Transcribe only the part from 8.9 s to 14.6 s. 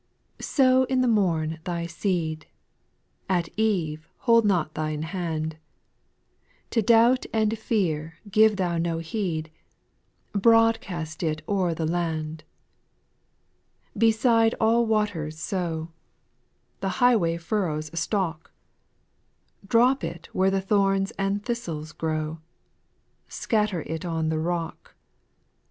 heed,— Broad cast it o'er the land. 2. Beside